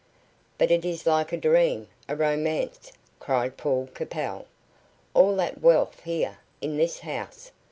"But 0.57 0.71
it 0.71 0.83
is 0.83 1.05
like 1.05 1.31
a 1.31 1.37
dream 1.37 1.87
a 2.09 2.15
romance," 2.15 2.91
cried 3.19 3.55
Paul 3.55 3.87
Capel. 3.93 4.47
"All 5.13 5.35
that 5.35 5.61
wealth 5.61 6.01
here 6.05 6.39
in 6.59 6.75
this 6.75 7.01
house! 7.01 7.51